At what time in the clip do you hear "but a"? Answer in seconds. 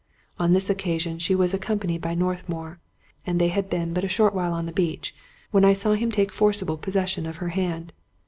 3.93-4.07